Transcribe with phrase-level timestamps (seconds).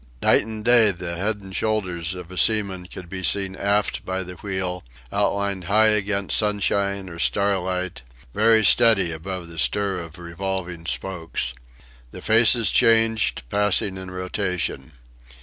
[0.23, 4.23] Night and day the head and shoulders of a seaman could be seen aft by
[4.23, 8.01] the wheel, outlined high against sunshine or starlight,
[8.33, 11.53] very steady above the stir of revolving spokes.
[12.09, 14.93] The faces changed, passing in rotation.